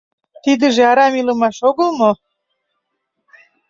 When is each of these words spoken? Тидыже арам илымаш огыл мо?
Тидыже 0.43 0.83
арам 0.91 1.13
илымаш 1.19 1.57
огыл 1.69 1.89
мо? 1.99 2.11